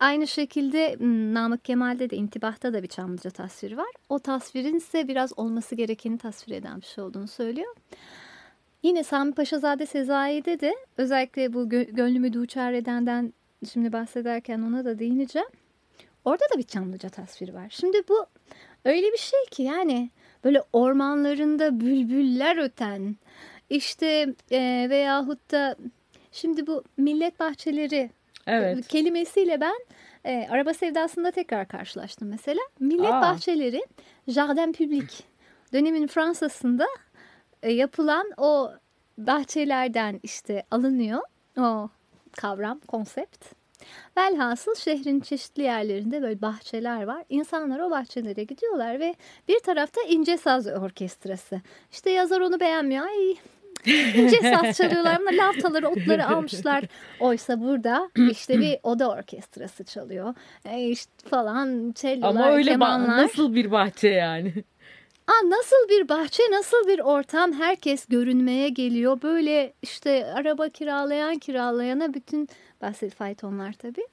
aynı 0.00 0.26
şekilde 0.26 0.96
Namık 1.34 1.64
Kemal'de 1.64 2.10
de 2.10 2.16
intibahta 2.16 2.72
da 2.72 2.82
bir 2.82 2.88
Çamlıca 2.88 3.30
tasviri 3.30 3.76
var. 3.76 3.90
O 4.08 4.18
tasvirin 4.18 4.76
ise 4.76 5.08
biraz 5.08 5.38
olması 5.38 5.74
gerekeni 5.74 6.18
tasvir 6.18 6.54
eden 6.54 6.80
bir 6.80 6.86
şey 6.86 7.04
olduğunu 7.04 7.28
söylüyor. 7.28 7.74
Yine 8.82 9.04
Sami 9.04 9.32
Paşazade 9.32 9.86
Sezai'de 9.86 10.60
de 10.60 10.74
özellikle 10.98 11.52
bu 11.52 11.68
gö 11.68 11.82
gönlümü 11.82 12.32
duçar 12.32 12.72
edenden 12.72 13.32
şimdi 13.72 13.92
bahsederken 13.92 14.60
ona 14.62 14.84
da 14.84 14.98
değineceğim. 14.98 15.48
Orada 16.24 16.44
da 16.54 16.58
bir 16.58 16.62
Çamlıca 16.62 17.08
tasviri 17.08 17.54
var. 17.54 17.66
Şimdi 17.70 18.02
bu 18.08 18.26
öyle 18.84 19.12
bir 19.12 19.18
şey 19.18 19.44
ki 19.50 19.62
yani 19.62 20.10
böyle 20.44 20.62
ormanlarında 20.72 21.80
bülbüller 21.80 22.56
öten, 22.56 23.16
işte 23.70 24.34
e, 24.50 24.86
veyahut 24.90 25.50
da 25.50 25.76
şimdi 26.32 26.66
bu 26.66 26.84
millet 26.96 27.40
bahçeleri 27.40 28.10
evet. 28.46 28.88
kelimesiyle 28.88 29.60
ben 29.60 29.76
e, 30.24 30.46
araba 30.50 30.74
sevdasında 30.74 31.30
tekrar 31.30 31.68
karşılaştım 31.68 32.28
mesela. 32.28 32.60
Millet 32.80 33.12
Aa. 33.12 33.22
bahçeleri 33.22 33.82
jardin 34.28 34.72
public 34.72 35.08
dönemin 35.72 36.06
Fransa'sında 36.06 36.86
e, 37.62 37.72
yapılan 37.72 38.30
o 38.36 38.70
bahçelerden 39.18 40.20
işte 40.22 40.62
alınıyor 40.70 41.20
o 41.58 41.88
kavram, 42.32 42.80
konsept. 42.88 43.44
Velhasıl 44.16 44.74
şehrin 44.74 45.20
çeşitli 45.20 45.62
yerlerinde 45.62 46.22
böyle 46.22 46.42
bahçeler 46.42 47.02
var. 47.02 47.24
İnsanlar 47.28 47.80
o 47.80 47.90
bahçelere 47.90 48.44
gidiyorlar 48.44 49.00
ve 49.00 49.14
bir 49.48 49.58
tarafta 49.58 50.00
ince 50.02 50.36
saz 50.36 50.66
orkestrası. 50.66 51.60
İşte 51.92 52.10
yazar 52.10 52.40
onu 52.40 52.60
beğenmiyor. 52.60 53.06
Ay 53.06 53.36
ince 53.86 54.36
saz 54.54 54.76
çalıyorlar 54.76 55.20
laftaları 55.32 55.88
otları 55.88 56.26
almışlar. 56.26 56.84
Oysa 57.20 57.60
burada 57.60 58.10
işte 58.30 58.58
bir 58.60 58.78
oda 58.82 59.10
orkestrası 59.10 59.84
çalıyor. 59.84 60.34
E 60.64 60.88
işte 60.88 61.12
falan 61.30 61.92
cellolar, 61.94 62.28
Ama 62.28 62.50
öyle 62.52 62.70
kemanlar. 62.70 63.16
nasıl 63.16 63.54
bir 63.54 63.70
bahçe 63.70 64.08
yani? 64.08 64.54
Aa, 65.26 65.50
nasıl 65.50 65.88
bir 65.88 66.08
bahçe, 66.08 66.42
nasıl 66.50 66.88
bir 66.88 66.98
ortam 66.98 67.52
herkes 67.52 68.06
görünmeye 68.06 68.68
geliyor. 68.68 69.22
Böyle 69.22 69.72
işte 69.82 70.26
araba 70.34 70.68
kiralayan 70.68 71.38
kiralayana 71.38 72.14
bütün 72.14 72.48
bahset 72.82 73.14
faytonlar 73.14 73.72
tabii. 73.72 74.06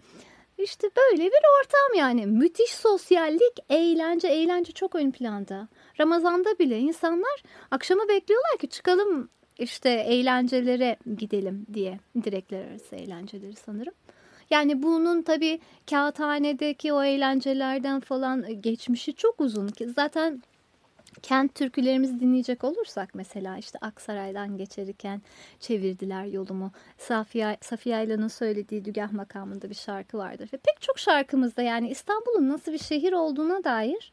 İşte 0.58 0.88
böyle 0.98 1.24
bir 1.24 1.42
ortam 1.62 1.98
yani. 1.98 2.26
Müthiş 2.26 2.72
sosyallik, 2.72 3.54
eğlence, 3.70 4.28
eğlence 4.28 4.72
çok 4.72 4.96
ön 4.96 5.12
planda. 5.12 5.68
Ramazan'da 6.00 6.60
bile 6.60 6.80
insanlar 6.80 7.44
akşamı 7.72 8.08
bekliyorlar 8.08 8.58
ki 8.60 8.70
çıkalım 8.70 9.30
işte 9.60 9.90
eğlencelere 9.90 10.96
gidelim 11.18 11.66
diye. 11.74 12.00
Direkler 12.24 12.66
arası 12.68 12.96
eğlenceleri 12.96 13.56
sanırım. 13.56 13.94
Yani 14.50 14.84
bunun 14.84 15.22
tabii 15.22 15.60
kağıthanedeki 15.90 16.94
o 16.94 17.04
eğlencelerden 17.04 18.00
falan 18.00 18.62
geçmişi 18.62 19.14
çok 19.14 19.42
uzun. 19.42 19.70
Zaten 19.96 20.42
kent 21.22 21.56
türkülerimizi 21.56 22.20
dinleyecek 22.20 22.64
olursak 22.64 23.16
mesela 23.16 23.58
işte 23.58 23.80
Aksaray'dan 23.82 24.58
geçerirken 24.58 25.22
çevirdiler 25.60 26.26
yolumu. 26.26 26.72
Safiye, 26.98 27.58
Safiye 27.62 27.96
Ayla'nın 27.96 28.28
söylediği 28.28 28.86
Dügah 28.86 29.12
makamında 29.12 29.70
bir 29.70 29.76
şarkı 29.76 30.18
vardır. 30.18 30.50
Ve 30.54 30.58
pek 30.58 30.82
çok 30.82 31.00
şarkımızda 31.00 31.62
yani 31.62 31.90
İstanbul'un 31.90 32.50
nasıl 32.50 32.74
bir 32.74 32.78
şehir 32.78 33.14
olduğuna 33.14 33.64
dair 33.64 34.12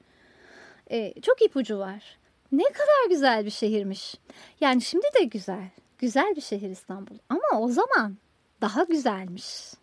e, 0.90 1.20
çok 1.20 1.42
ipucu 1.42 1.78
var. 1.78 2.18
Ne 2.52 2.64
kadar 2.64 3.08
güzel 3.10 3.44
bir 3.44 3.50
şehirmiş. 3.50 4.14
Yani 4.60 4.82
şimdi 4.82 5.06
de 5.20 5.24
güzel. 5.24 5.68
Güzel 5.98 6.36
bir 6.36 6.40
şehir 6.40 6.70
İstanbul. 6.70 7.14
Ama 7.28 7.60
o 7.60 7.68
zaman 7.68 8.16
daha 8.60 8.84
güzelmiş. 8.84 9.74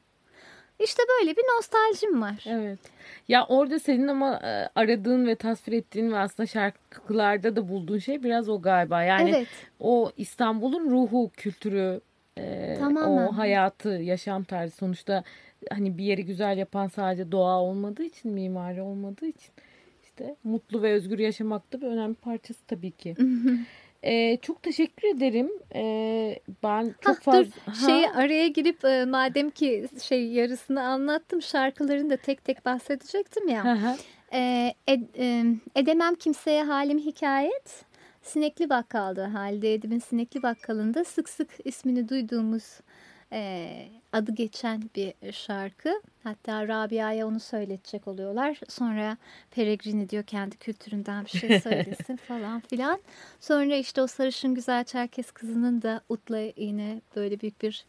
İşte 0.80 1.04
böyle 1.20 1.36
bir 1.38 1.44
nostaljim 1.44 2.22
var. 2.22 2.44
Evet. 2.48 2.80
Ya 3.28 3.46
orada 3.46 3.80
senin 3.80 4.08
ama 4.08 4.40
e, 4.44 4.70
aradığın 4.76 5.28
ve 5.28 5.36
tasvir 5.36 5.74
ettiğin 5.74 6.12
ve 6.12 6.18
aslında 6.18 6.48
şarkılarda 6.48 7.56
da 7.56 7.70
bulduğun 7.70 7.98
şey 7.98 8.24
biraz 8.24 8.50
o 8.50 8.62
galiba. 8.62 9.04
Yani 9.04 9.30
evet. 9.30 9.48
o 9.80 10.12
İstanbul'un 10.18 10.90
ruhu, 10.90 11.32
kültürü, 11.38 12.02
e, 12.38 12.78
o 13.06 13.38
hayatı, 13.38 13.90
yaşam 13.90 14.44
tarzı 14.44 14.76
sonuçta 14.76 15.24
hani 15.70 15.98
bir 15.98 16.04
yeri 16.04 16.26
güzel 16.26 16.58
yapan 16.58 16.88
sadece 16.88 17.32
doğa 17.32 17.62
olmadığı 17.62 18.04
için, 18.04 18.32
mimari 18.32 18.82
olmadığı 18.82 19.26
için 19.26 19.54
işte 20.22 20.36
mutlu 20.44 20.82
ve 20.82 20.94
özgür 20.94 21.20
yaşamak 21.20 21.74
da 21.74 21.82
bir 21.82 21.88
önemli 21.88 22.16
parçası 22.16 22.66
tabii 22.68 22.92
ki. 22.92 23.16
Ee, 24.04 24.38
çok 24.38 24.64
teşekkür 24.64 25.08
ederim. 25.08 25.50
Ee, 25.76 26.40
ben 26.64 26.96
çok 27.02 27.18
Hah, 27.18 27.22
fazla... 27.22 27.44
Dur, 27.44 27.74
şeyi 27.86 28.10
araya 28.10 28.48
girip 28.48 28.86
e, 28.86 29.06
madem 29.06 29.50
ki 29.50 29.88
şey 30.04 30.28
yarısını 30.28 30.84
anlattım 30.84 31.42
şarkılarını 31.42 32.10
da 32.10 32.18
tek 32.18 32.46
tek 32.46 32.66
bahsedecektim 32.66 33.48
ya. 33.48 33.98
Ee, 34.34 34.74
ed, 34.88 35.02
e, 35.18 35.44
edemem 35.76 36.16
kimseye 36.16 36.64
halim 36.64 37.00
hikayet. 37.00 37.86
Sinekli 38.22 38.70
Bakkal'da 38.70 39.34
Halide 39.34 39.74
Edip'in 39.74 40.00
Sinekli 40.00 40.44
Bakkal'ında 40.44 41.04
sık 41.04 41.30
sık 41.30 41.50
ismini 41.66 42.10
duyduğumuz 42.10 42.80
e, 43.34 43.88
adı 44.14 44.32
geçen 44.32 44.82
bir 44.96 45.32
şarkı. 45.32 46.02
Hatta 46.24 46.68
Rabia'ya 46.68 47.28
onu 47.28 47.40
söyletecek 47.40 48.08
oluyorlar. 48.08 48.60
Sonra 48.70 49.18
Peregrini 49.52 50.10
diyor 50.10 50.24
kendi 50.24 50.58
kültüründen 50.58 51.26
bir 51.26 51.30
şey 51.30 51.60
söylesin 51.60 52.16
falan 52.28 52.60
filan. 52.60 53.00
Sonra 53.40 53.76
işte 53.76 54.02
o 54.02 54.08
sarışın 54.08 54.56
güzel 54.56 54.84
Çerkes 54.84 55.32
kızının 55.32 55.82
da 55.82 56.02
Ut'la 56.10 56.40
yine 56.58 57.02
böyle 57.16 57.40
büyük 57.40 57.62
bir 57.62 57.86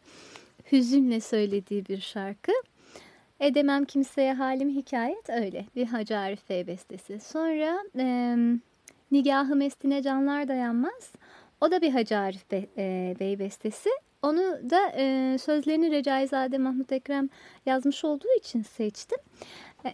hüzünle 0.73 1.21
söylediği 1.21 1.87
bir 1.87 2.01
şarkı. 2.01 2.53
Edemem 3.41 3.85
kimseye 3.85 4.35
halim 4.35 4.71
hikayet 4.71 5.31
öyle 5.31 5.67
bir 5.77 5.87
Hacı 5.87 6.19
Arif 6.19 6.49
Bey 6.49 6.67
bestesi. 6.67 7.21
Sonra 7.21 7.79
e, 7.99 8.37
Nigahı 9.11 9.57
Mestine 9.57 10.03
Canlar 10.03 10.49
Dayanmaz. 10.49 11.13
O 11.61 11.71
da 11.71 11.81
bir 11.81 11.91
Hacı 11.91 12.19
Arif 12.19 12.51
Bey, 12.51 12.69
e, 12.78 13.17
Bey 13.21 13.39
bestesi. 13.39 13.91
Onu 14.23 14.71
da 14.71 14.93
e, 14.97 15.37
sözlerini 15.39 15.91
Recaizade 15.91 16.58
Mahmut 16.58 16.93
Ekrem 16.93 17.28
yazmış 17.67 18.04
olduğu 18.04 18.39
için 18.39 18.63
seçtim. 18.63 19.19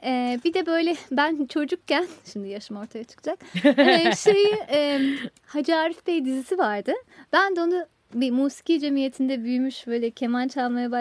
E, 0.04 0.40
bir 0.44 0.54
de 0.54 0.66
böyle 0.66 0.96
ben 1.10 1.46
çocukken, 1.46 2.06
şimdi 2.32 2.48
yaşım 2.48 2.76
ortaya 2.76 3.04
çıkacak, 3.04 3.38
e, 3.64 4.12
şeyi 4.16 4.54
e, 4.70 5.00
Hacı 5.46 5.76
Arif 5.76 6.06
Bey 6.06 6.24
dizisi 6.24 6.58
vardı. 6.58 6.92
Ben 7.32 7.56
de 7.56 7.60
onu 7.60 7.86
bir 8.14 8.30
musiki 8.30 8.80
cemiyetinde 8.80 9.44
büyümüş 9.44 9.86
böyle 9.86 10.10
keman 10.10 10.48
çalmaya 10.48 10.92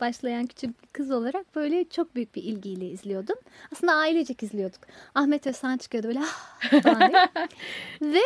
başlayan 0.00 0.46
küçük 0.46 0.82
bir 0.82 0.88
kız 0.88 1.10
olarak 1.10 1.56
böyle 1.56 1.84
çok 1.88 2.14
büyük 2.14 2.34
bir 2.34 2.42
ilgiyle 2.42 2.86
izliyordum. 2.88 3.36
Aslında 3.72 3.92
ailecek 3.92 4.42
izliyorduk. 4.42 4.80
Ahmet 5.14 5.46
Özhan 5.46 5.76
çıkıyordu 5.76 6.08
böyle 6.08 6.20
ah, 6.20 6.82
falan 6.82 7.12
Ve 8.02 8.22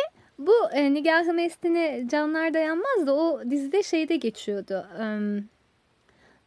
bu 0.47 0.71
e, 0.73 0.93
Nigah-ı 0.93 1.33
Mestin'e 1.33 2.07
canlar 2.11 2.53
dayanmaz 2.53 3.07
da 3.07 3.15
o 3.15 3.41
dizide 3.49 3.83
şeyde 3.83 4.15
geçiyordu. 4.15 4.87
E, 4.99 5.05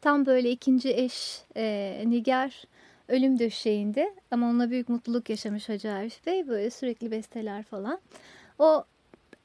tam 0.01 0.27
böyle 0.27 0.51
ikinci 0.51 0.91
eş 0.91 1.43
e, 1.57 2.03
Nigar 2.07 2.65
ölüm 3.09 3.39
döşeğinde 3.39 4.15
ama 4.31 4.47
onunla 4.47 4.71
büyük 4.71 4.89
mutluluk 4.89 5.31
yaşamış 5.31 5.69
Hacı 5.69 5.93
Arif 5.93 6.27
Bey. 6.27 6.49
Böyle 6.49 6.71
sürekli 6.71 7.11
besteler 7.11 7.63
falan. 7.63 8.01
O 8.59 8.85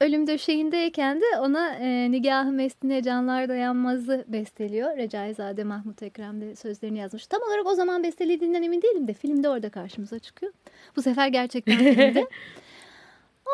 ölüm 0.01 0.27
döşeğindeyken 0.27 1.21
de 1.21 1.39
ona 1.39 1.75
e, 1.75 2.11
Nigah-ı 2.11 2.51
Mestin'e 2.51 3.03
canlar 3.03 3.49
dayanmazı 3.49 4.25
besteliyor. 4.27 4.97
Recaizade 4.97 5.63
Mahmut 5.63 6.03
Ekrem 6.03 6.41
de 6.41 6.55
sözlerini 6.55 6.97
yazmış. 6.97 7.27
Tam 7.27 7.41
olarak 7.41 7.65
o 7.65 7.75
zaman 7.75 8.03
bestelediğinden 8.03 8.63
emin 8.63 8.81
değilim 8.81 9.07
de 9.07 9.13
filmde 9.13 9.49
orada 9.49 9.69
karşımıza 9.69 10.19
çıkıyor. 10.19 10.53
Bu 10.95 11.01
sefer 11.01 11.27
gerçekten 11.27 11.77
filmde. 11.77 12.27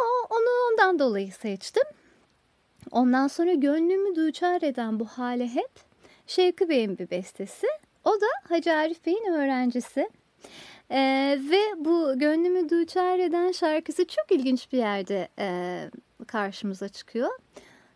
O, 0.01 0.35
onu 0.35 0.71
ondan 0.71 0.99
dolayı 0.99 1.31
seçtim. 1.31 1.83
Ondan 2.91 3.27
sonra 3.27 3.53
gönlümü 3.53 4.15
duçar 4.15 4.61
eden 4.61 4.99
bu 4.99 5.05
hale 5.05 5.47
hep 5.47 5.71
Şevki 6.27 6.69
Bey'in 6.69 6.97
bir 6.97 7.09
bestesi. 7.09 7.67
O 8.03 8.11
da 8.11 8.27
Hacı 8.49 8.73
Arif 8.73 9.05
Bey'in 9.05 9.33
öğrencisi. 9.33 10.09
Ee, 10.91 11.39
ve 11.51 11.85
bu 11.85 12.19
Gönlümü 12.19 12.69
Duçar 12.69 13.19
Eden 13.19 13.51
şarkısı 13.51 14.07
çok 14.07 14.31
ilginç 14.31 14.71
bir 14.73 14.77
yerde 14.77 15.27
e, 15.39 15.89
karşımıza 16.27 16.89
çıkıyor. 16.89 17.29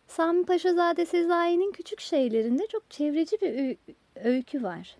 Sami 0.06 0.44
Paşazade 0.44 1.06
Sezai'nin 1.06 1.72
küçük 1.72 2.00
şeylerinde 2.00 2.66
çok 2.66 2.90
çevreci 2.90 3.40
bir 3.40 3.76
öykü 4.24 4.62
var. 4.62 4.96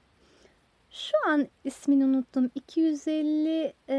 Şu 0.90 1.12
an 1.28 1.48
ismini 1.64 2.04
unuttum. 2.04 2.50
250 2.54 3.72
e, 3.88 3.96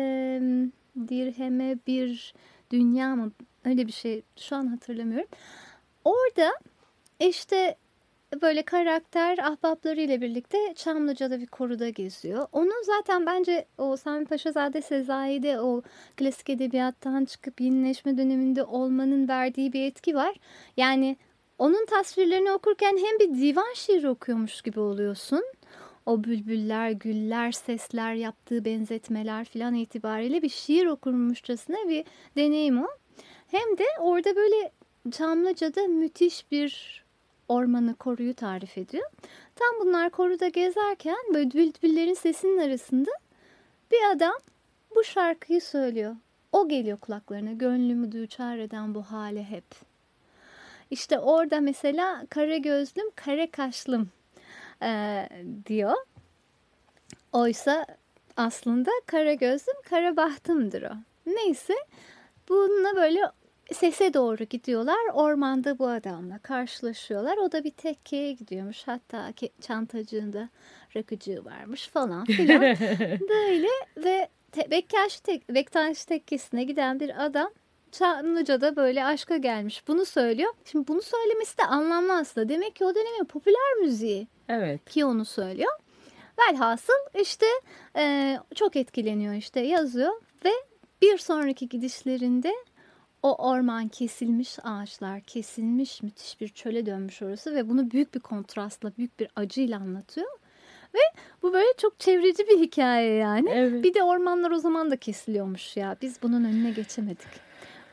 dirheme 1.07 1.77
bir 1.87 2.33
dünya 2.71 3.15
mı 3.15 3.31
öyle 3.65 3.87
bir 3.87 3.91
şey 3.91 4.21
şu 4.37 4.55
an 4.55 4.67
hatırlamıyorum. 4.67 5.27
Orada 6.05 6.51
işte 7.19 7.77
böyle 8.41 8.63
karakter 8.63 9.37
ahbaplarıyla 9.37 10.21
birlikte 10.21 10.73
Çamlıca'da 10.75 11.39
bir 11.39 11.47
koruda 11.47 11.89
geziyor. 11.89 12.47
Onun 12.51 12.83
zaten 12.83 13.25
bence 13.25 13.65
o 13.77 13.97
Sami 13.97 14.25
Paşazade 14.25 14.81
Sezai'de 14.81 15.59
o 15.59 15.81
klasik 16.17 16.49
edebiyattan 16.49 17.25
çıkıp 17.25 17.61
yenileşme 17.61 18.17
döneminde 18.17 18.63
olmanın 18.63 19.27
verdiği 19.27 19.73
bir 19.73 19.81
etki 19.81 20.15
var. 20.15 20.35
Yani 20.77 21.17
onun 21.57 21.85
tasvirlerini 21.85 22.51
okurken 22.51 22.97
hem 22.97 23.19
bir 23.19 23.41
divan 23.41 23.73
şiiri 23.75 24.09
okuyormuş 24.09 24.61
gibi 24.61 24.79
oluyorsun. 24.79 25.43
O 26.05 26.23
bülbüller, 26.23 26.91
güller, 26.91 27.51
sesler, 27.51 28.13
yaptığı 28.13 28.65
benzetmeler 28.65 29.45
filan 29.45 29.73
itibariyle 29.73 30.41
bir 30.41 30.49
şiir 30.49 30.85
okurmuşçasına 30.85 31.89
bir 31.89 32.05
deneyim 32.37 32.83
o. 32.83 32.87
Hem 33.47 33.77
de 33.77 33.83
orada 33.99 34.35
böyle 34.35 34.71
Çamlıca'da 35.11 35.87
müthiş 35.87 36.51
bir 36.51 37.03
ormanı, 37.47 37.95
koruyu 37.95 38.33
tarif 38.33 38.77
ediyor. 38.77 39.09
Tam 39.55 39.87
bunlar 39.87 40.09
koruda 40.09 40.47
gezerken 40.47 41.17
böyle 41.33 41.51
bülbüllerin 41.51 42.13
sesinin 42.13 42.57
arasında 42.57 43.11
bir 43.91 44.15
adam 44.15 44.35
bu 44.95 45.03
şarkıyı 45.03 45.61
söylüyor. 45.61 46.15
O 46.51 46.67
geliyor 46.67 46.97
kulaklarına 46.97 47.51
gönlümü 47.51 48.11
duçar 48.11 48.57
eden 48.57 48.95
bu 48.95 49.01
hale 49.01 49.43
hep. 49.43 49.65
İşte 50.91 51.19
orada 51.19 51.61
mesela 51.61 52.25
kara 52.29 52.57
gözlüm, 52.57 53.11
kare 53.15 53.51
kaşlım 53.51 54.09
e, 54.83 55.29
diyor. 55.65 55.93
Oysa 57.31 57.85
aslında 58.37 58.91
kara 59.05 59.33
gözlüm, 59.33 59.75
kara 59.89 60.17
bahtımdır 60.17 60.81
o. 60.81 60.93
Neyse 61.25 61.73
bununla 62.49 62.95
böyle 62.95 63.21
sese 63.73 64.13
doğru 64.13 64.43
gidiyorlar. 64.43 64.99
Ormanda 65.13 65.79
bu 65.79 65.87
adamla 65.87 66.39
karşılaşıyorlar. 66.39 67.37
O 67.37 67.51
da 67.51 67.63
bir 67.63 67.71
tekkeye 67.71 68.31
gidiyormuş. 68.31 68.83
Hatta 68.85 69.33
çantacığında 69.61 70.49
rakıcığı 70.95 71.45
varmış 71.45 71.87
falan 71.87 72.25
filan. 72.25 72.61
Böyle 73.29 73.67
ve 73.97 74.29
te, 74.51 74.71
Bektaş, 74.71 75.19
tek, 75.19 75.49
Bektaş 75.49 76.05
tekkesine 76.05 76.63
giden 76.63 76.99
bir 76.99 77.25
adam 77.25 77.51
Çamlıca'da 77.91 78.75
böyle 78.75 79.05
aşka 79.05 79.37
gelmiş. 79.37 79.87
Bunu 79.87 80.05
söylüyor. 80.05 80.53
Şimdi 80.65 80.87
bunu 80.87 81.01
söylemesi 81.01 81.57
de 81.57 81.63
anlamlı 81.63 82.13
aslında. 82.13 82.49
Demek 82.49 82.75
ki 82.75 82.85
o 82.85 82.95
dönemin 82.95 83.25
popüler 83.25 83.73
müziği. 83.81 84.27
Evet. 84.51 84.89
Ki 84.89 85.05
onu 85.05 85.25
söylüyor. 85.25 85.71
Velhasıl 86.39 87.19
işte 87.21 87.45
e, 87.97 88.37
çok 88.55 88.75
etkileniyor 88.75 89.33
işte 89.33 89.59
yazıyor 89.59 90.13
ve 90.45 90.51
bir 91.01 91.17
sonraki 91.17 91.69
gidişlerinde 91.69 92.53
o 93.23 93.49
orman 93.49 93.87
kesilmiş, 93.87 94.57
ağaçlar 94.63 95.21
kesilmiş, 95.21 96.03
müthiş 96.03 96.41
bir 96.41 96.47
çöle 96.47 96.85
dönmüş 96.85 97.21
orası 97.21 97.55
ve 97.55 97.69
bunu 97.69 97.91
büyük 97.91 98.13
bir 98.13 98.19
kontrastla, 98.19 98.91
büyük 98.97 99.19
bir 99.19 99.27
acıyla 99.35 99.79
anlatıyor. 99.79 100.27
Ve 100.95 100.99
bu 101.41 101.53
böyle 101.53 101.73
çok 101.77 101.99
çevreci 101.99 102.47
bir 102.47 102.59
hikaye 102.59 103.13
yani. 103.13 103.49
Evet. 103.53 103.83
Bir 103.83 103.93
de 103.93 104.03
ormanlar 104.03 104.51
o 104.51 104.59
zaman 104.59 104.91
da 104.91 104.97
kesiliyormuş 104.97 105.77
ya. 105.77 105.97
Biz 106.01 106.21
bunun 106.23 106.43
önüne 106.43 106.71
geçemedik. 106.71 107.27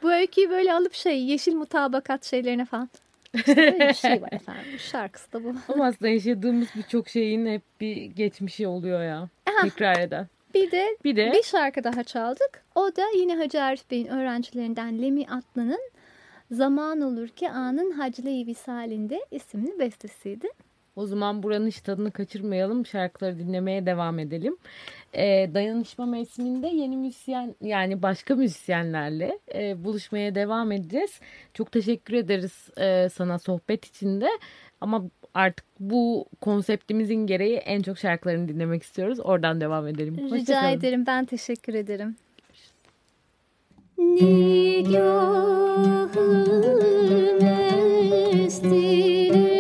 Bu 0.03 0.13
öyküyü 0.13 0.51
böyle 0.51 0.75
alıp 0.75 0.95
şey 0.95 1.25
yeşil 1.25 1.55
mutabakat 1.55 2.25
şeylerine 2.25 2.65
falan 2.65 2.89
böyle 3.47 3.89
bir 3.89 3.95
şey 3.95 4.23
var 4.23 4.33
efendim. 4.33 4.63
Şarkısı 4.79 5.33
da 5.33 5.45
bu. 5.45 5.55
Ama 5.69 5.87
aslında 5.87 6.09
yaşadığımız 6.09 6.69
birçok 6.77 7.09
şeyin 7.09 7.47
hep 7.47 7.63
bir 7.81 8.05
geçmişi 8.05 8.67
oluyor 8.67 9.03
ya. 9.03 9.29
Aha. 9.47 9.63
Tekrar 9.63 9.99
eden. 10.01 10.27
Bir 10.55 10.71
de, 10.71 10.97
bir 11.05 11.17
de 11.17 11.33
bir 11.33 11.43
şarkı 11.43 11.85
daha 11.85 12.05
çaldık. 12.05 12.65
O 12.75 12.97
da 12.97 13.03
yine 13.17 13.37
Hacı 13.37 13.63
Arif 13.63 13.91
Bey'in 13.91 14.07
öğrencilerinden 14.07 15.03
Lemi 15.03 15.27
Atlı'nın 15.27 15.91
Zaman 16.51 17.01
Olur 17.01 17.29
Ki 17.29 17.51
Anın 17.51 17.91
Haclı-i 17.91 18.47
Visalinde 18.47 19.21
isimli 19.31 19.79
bestesiydi. 19.79 20.49
O 20.99 21.07
zaman 21.07 21.43
buranın 21.43 21.67
hiç 21.67 21.81
tadını 21.81 22.11
kaçırmayalım. 22.11 22.87
Şarkıları 22.87 23.39
dinlemeye 23.39 23.87
devam 23.87 24.19
edelim. 24.19 24.57
E, 25.13 25.51
dayanışma 25.55 26.07
mevsiminde 26.07 26.67
yeni 26.67 26.97
müzisyen 26.97 27.55
yani 27.61 28.03
başka 28.03 28.35
müzisyenlerle 28.35 29.39
e, 29.55 29.85
buluşmaya 29.85 30.35
devam 30.35 30.73
edeceğiz. 30.73 31.21
Çok 31.55 31.73
teşekkür 31.73 32.15
ederiz 32.15 32.71
e, 32.77 33.09
sana 33.09 33.39
sohbet 33.39 33.85
içinde. 33.85 34.29
Ama 34.81 35.05
artık 35.35 35.67
bu 35.81 36.27
konseptimizin 36.41 37.27
gereği 37.27 37.57
en 37.57 37.83
çok 37.83 37.99
şarkılarını 37.99 38.49
dinlemek 38.49 38.83
istiyoruz. 38.83 39.21
Oradan 39.21 39.61
devam 39.61 39.87
edelim. 39.87 40.31
Rica 40.33 40.71
ederim. 40.71 41.07
Ben 41.07 41.25
teşekkür 41.25 41.75
ederim. 41.75 42.17
Nigahım 43.99 45.39
estire 48.45 49.58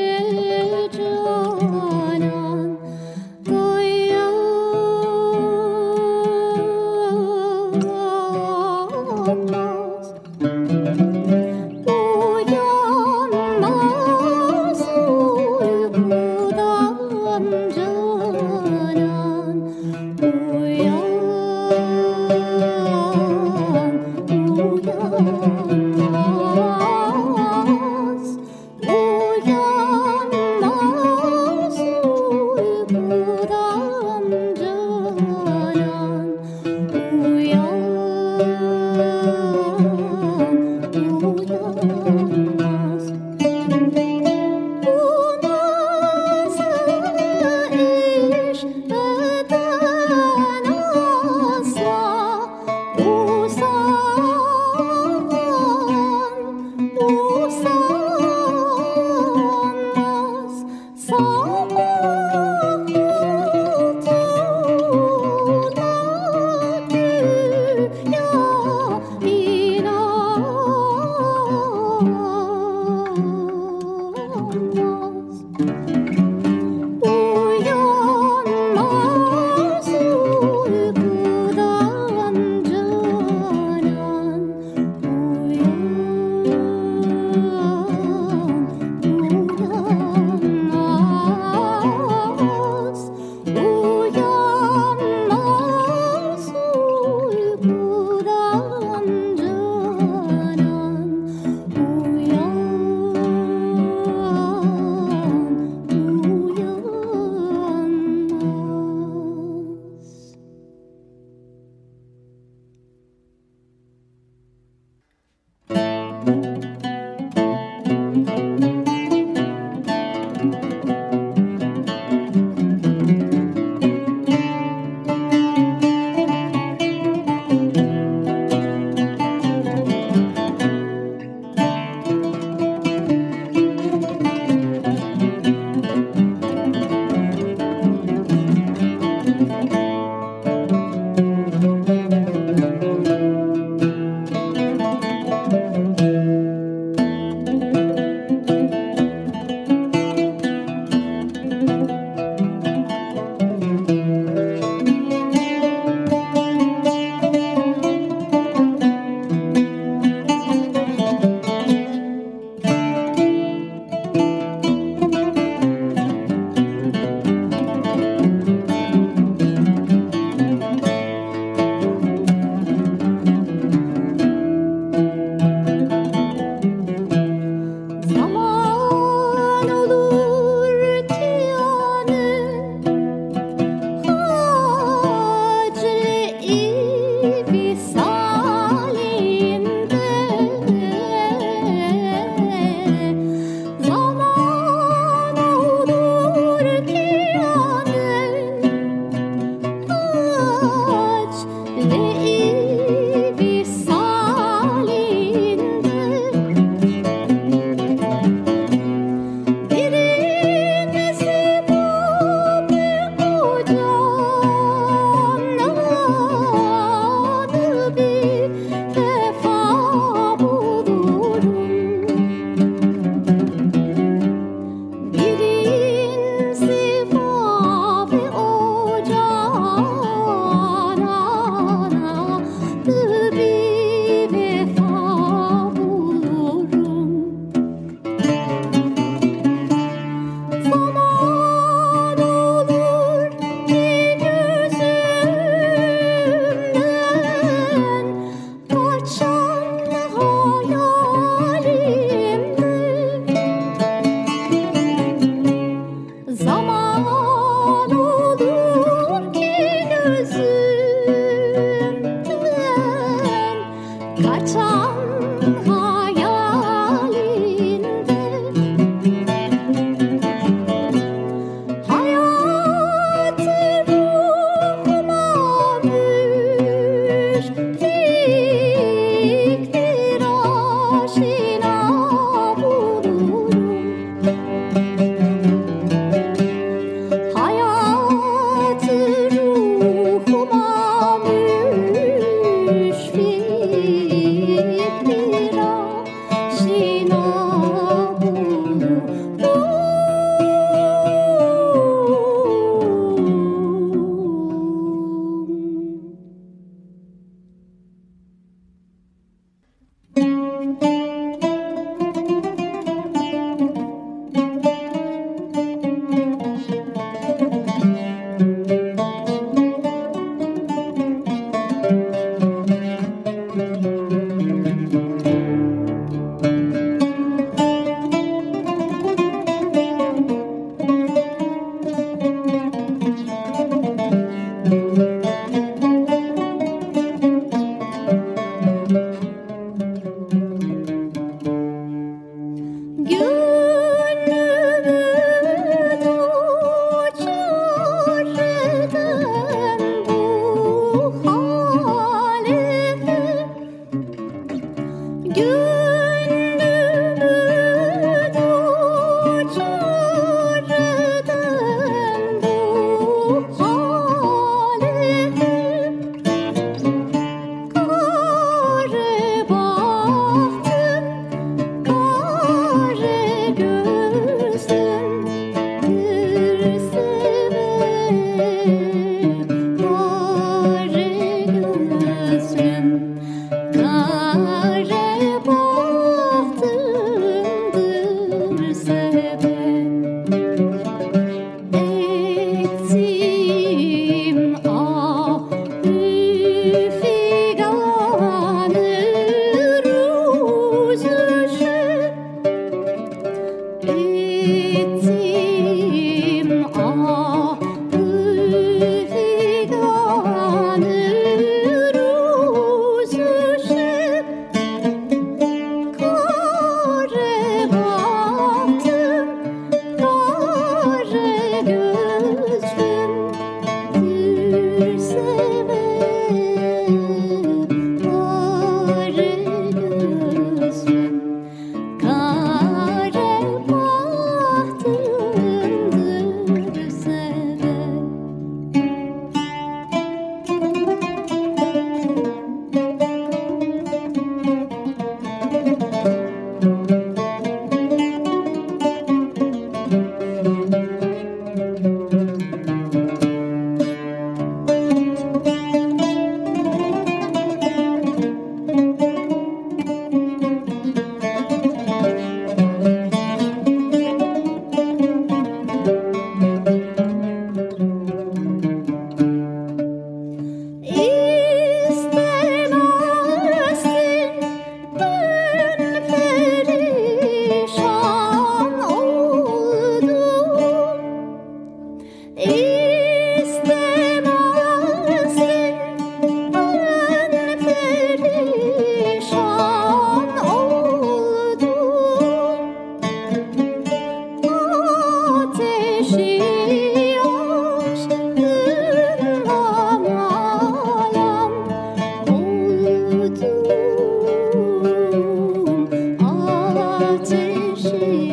see. 507.78 508.27